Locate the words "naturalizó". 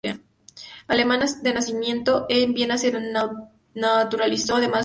3.75-4.55